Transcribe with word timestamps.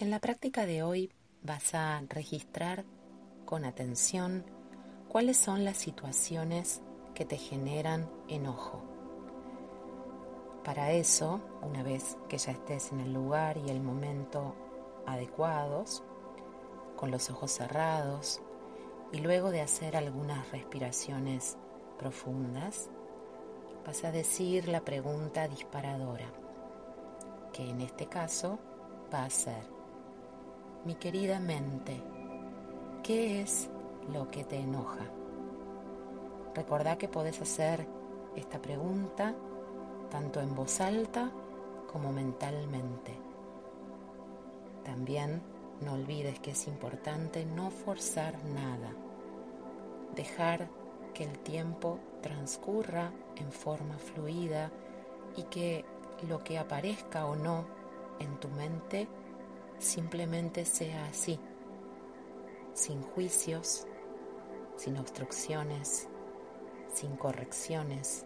En 0.00 0.10
la 0.10 0.20
práctica 0.20 0.64
de 0.64 0.84
hoy 0.84 1.10
vas 1.42 1.74
a 1.74 2.00
registrar 2.08 2.84
con 3.44 3.64
atención 3.64 4.44
cuáles 5.08 5.36
son 5.36 5.64
las 5.64 5.76
situaciones 5.76 6.82
que 7.14 7.24
te 7.24 7.36
generan 7.36 8.08
enojo. 8.28 8.80
Para 10.62 10.92
eso, 10.92 11.40
una 11.62 11.82
vez 11.82 12.16
que 12.28 12.38
ya 12.38 12.52
estés 12.52 12.92
en 12.92 13.00
el 13.00 13.12
lugar 13.12 13.58
y 13.58 13.70
el 13.70 13.80
momento 13.80 14.54
adecuados, 15.04 16.04
con 16.94 17.10
los 17.10 17.28
ojos 17.28 17.50
cerrados 17.50 18.40
y 19.10 19.18
luego 19.18 19.50
de 19.50 19.62
hacer 19.62 19.96
algunas 19.96 20.48
respiraciones 20.52 21.56
profundas, 21.98 22.88
vas 23.84 24.04
a 24.04 24.12
decir 24.12 24.68
la 24.68 24.82
pregunta 24.82 25.48
disparadora, 25.48 26.30
que 27.52 27.68
en 27.68 27.80
este 27.80 28.06
caso 28.06 28.60
va 29.12 29.24
a 29.24 29.30
ser, 29.30 29.77
mi 30.84 30.94
querida 30.94 31.40
mente, 31.40 32.02
¿qué 33.02 33.42
es 33.42 33.68
lo 34.12 34.30
que 34.30 34.44
te 34.44 34.56
enoja? 34.56 35.06
Recordá 36.54 36.96
que 36.96 37.08
podés 37.08 37.40
hacer 37.40 37.86
esta 38.36 38.60
pregunta 38.60 39.34
tanto 40.10 40.40
en 40.40 40.54
voz 40.54 40.80
alta 40.80 41.30
como 41.92 42.12
mentalmente. 42.12 43.18
También 44.84 45.42
no 45.80 45.94
olvides 45.94 46.38
que 46.40 46.52
es 46.52 46.66
importante 46.66 47.44
no 47.44 47.70
forzar 47.70 48.42
nada, 48.44 48.92
dejar 50.14 50.68
que 51.12 51.24
el 51.24 51.38
tiempo 51.40 51.98
transcurra 52.22 53.12
en 53.36 53.52
forma 53.52 53.98
fluida 53.98 54.70
y 55.36 55.42
que 55.44 55.84
lo 56.28 56.42
que 56.42 56.58
aparezca 56.58 57.26
o 57.26 57.36
no 57.36 57.64
en 58.18 58.38
tu 58.40 58.48
mente 58.48 59.08
simplemente 59.78 60.64
sea 60.64 61.06
así, 61.06 61.38
sin 62.74 63.02
juicios, 63.02 63.86
sin 64.76 64.96
obstrucciones, 64.98 66.08
sin 66.92 67.16
correcciones, 67.16 68.24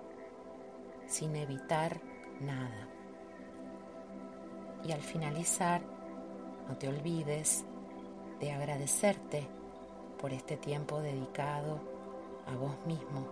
sin 1.07 1.37
evitar 1.37 2.01
nada. 2.41 2.89
Y 4.85 4.93
al 4.93 5.01
finalizar, 5.01 5.83
no 6.69 6.77
te 6.77 6.89
olvides 6.89 7.65
de 8.41 8.53
agradecerte 8.53 9.47
por 10.21 10.33
este 10.33 10.57
tiempo 10.57 11.01
dedicado 11.01 11.81
a 12.47 12.57
vos 12.57 12.75
mismo, 12.87 13.27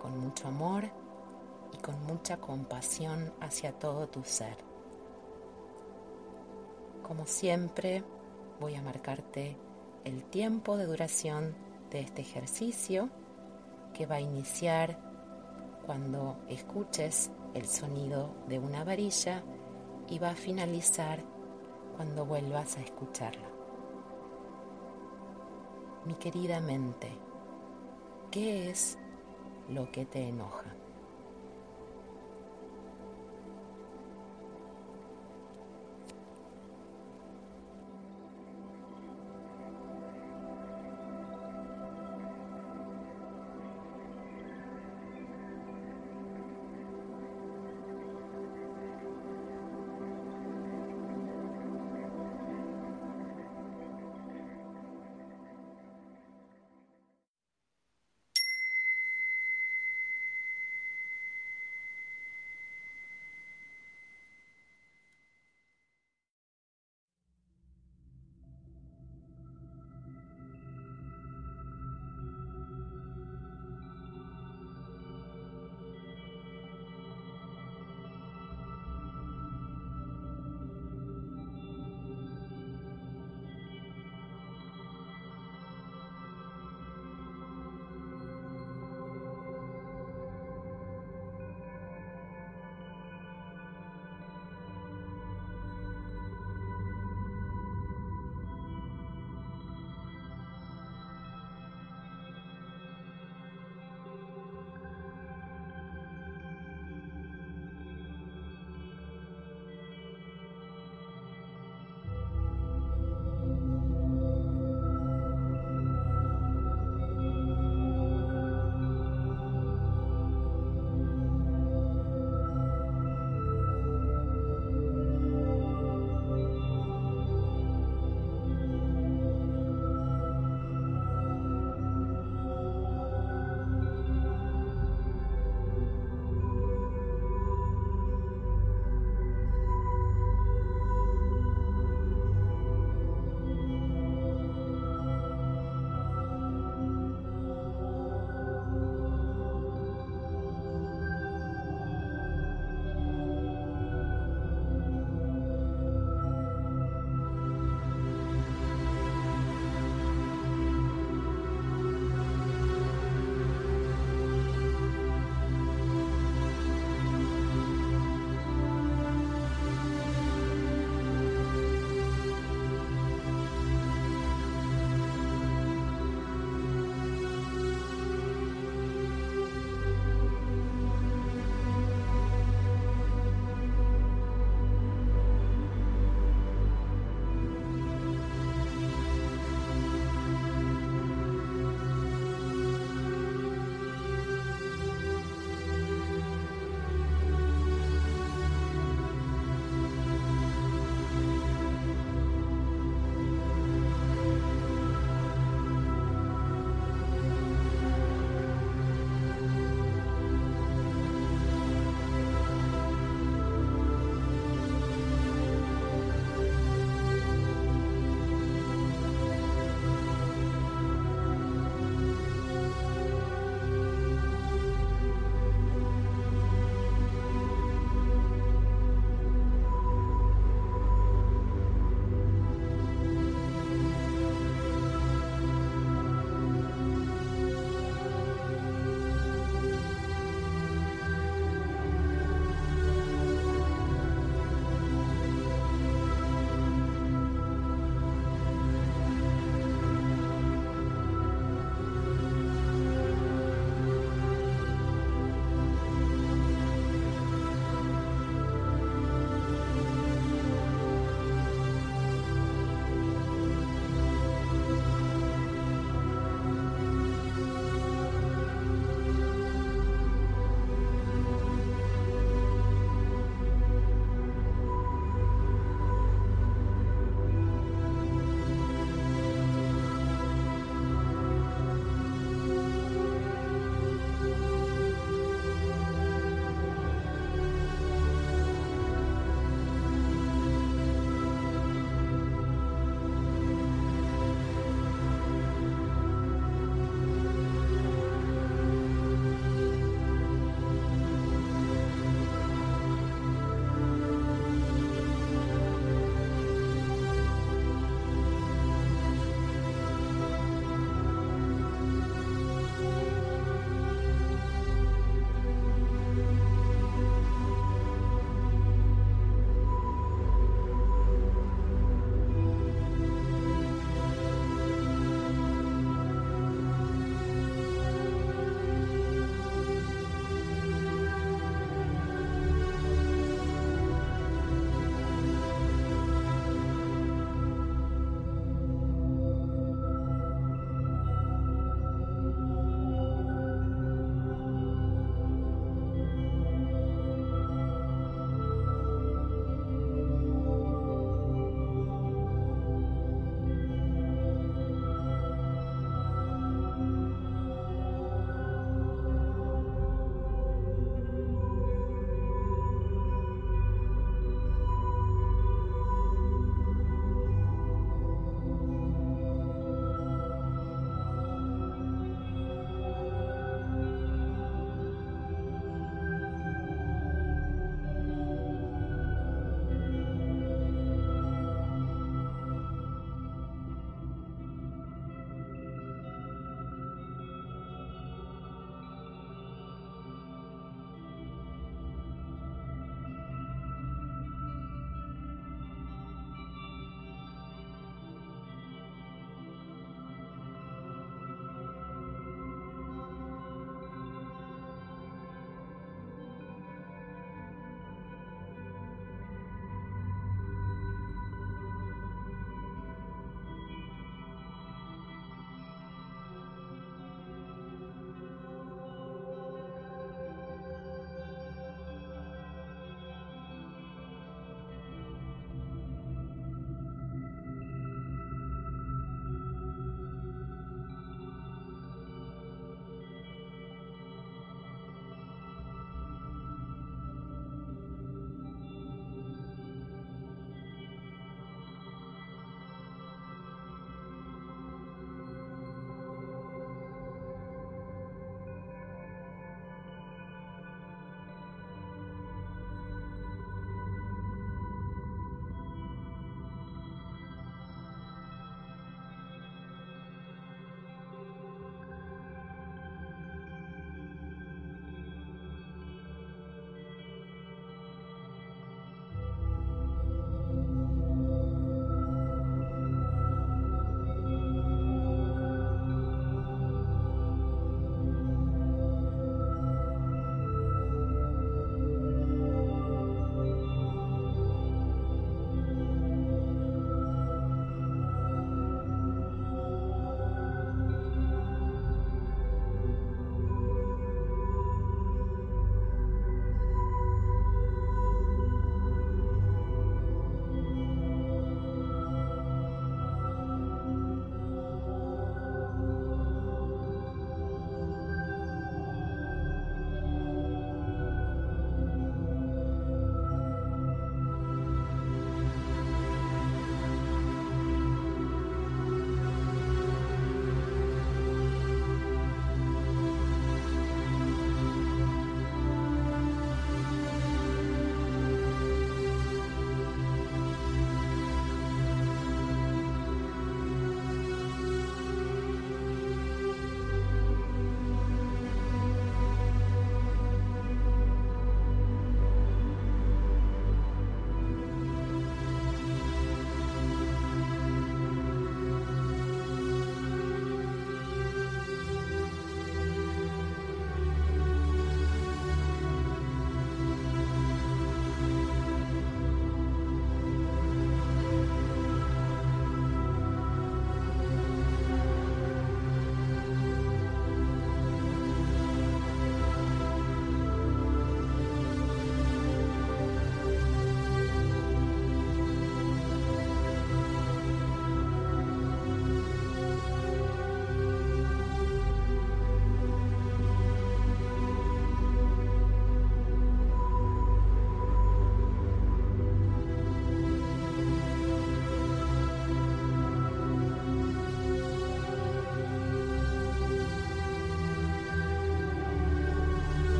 con 0.00 0.18
mucho 0.18 0.48
amor 0.48 0.84
y 1.72 1.78
con 1.78 2.00
mucha 2.06 2.36
compasión 2.38 3.32
hacia 3.40 3.72
todo 3.72 4.08
tu 4.08 4.24
ser. 4.24 4.69
Como 7.10 7.26
siempre, 7.26 8.04
voy 8.60 8.76
a 8.76 8.82
marcarte 8.82 9.56
el 10.04 10.22
tiempo 10.22 10.76
de 10.76 10.86
duración 10.86 11.56
de 11.90 12.02
este 12.02 12.22
ejercicio 12.22 13.10
que 13.92 14.06
va 14.06 14.14
a 14.14 14.20
iniciar 14.20 14.96
cuando 15.84 16.36
escuches 16.48 17.32
el 17.54 17.66
sonido 17.66 18.32
de 18.46 18.60
una 18.60 18.84
varilla 18.84 19.42
y 20.08 20.20
va 20.20 20.30
a 20.30 20.36
finalizar 20.36 21.18
cuando 21.96 22.24
vuelvas 22.24 22.76
a 22.76 22.80
escucharla. 22.80 23.48
Mi 26.04 26.14
querida 26.14 26.60
mente, 26.60 27.10
¿qué 28.30 28.70
es 28.70 28.96
lo 29.68 29.90
que 29.90 30.06
te 30.06 30.28
enoja? 30.28 30.79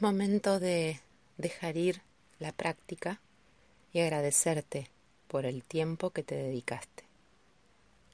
Es 0.00 0.02
momento 0.02 0.58
de 0.60 0.98
dejar 1.36 1.76
ir 1.76 2.00
la 2.38 2.52
práctica 2.52 3.20
y 3.92 4.00
agradecerte 4.00 4.88
por 5.28 5.44
el 5.44 5.62
tiempo 5.62 6.08
que 6.08 6.22
te 6.22 6.36
dedicaste. 6.36 7.09